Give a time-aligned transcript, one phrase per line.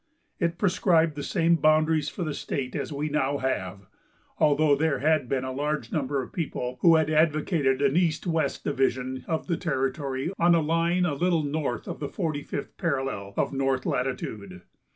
[0.39, 3.85] It prescribed the same boundaries for the state as we now have,
[4.39, 8.33] although there had been a large number of people who had advocated an east and
[8.33, 12.77] west division of the territory, on a line a little north of the forty fifth
[12.77, 14.63] parallel of north latitude.